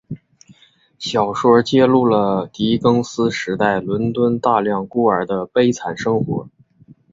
[0.97, 6.49] 小说揭露了狄更斯时代伦敦大量孤儿的悲惨生活。